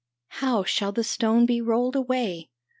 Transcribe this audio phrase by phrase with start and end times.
[0.41, 2.49] "How shall the stone be rolled away